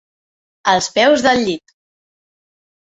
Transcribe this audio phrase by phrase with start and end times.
[0.73, 1.77] Als peus del llit.